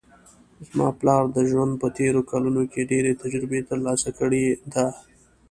[0.67, 4.85] زما پلار د ژوند په تېرو کلونو کې ډېر تجربې ترلاسه کړې ده